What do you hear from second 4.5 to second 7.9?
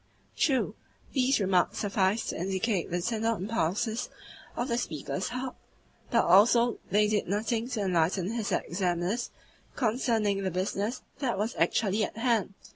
of the speaker's heart, but also they did nothing to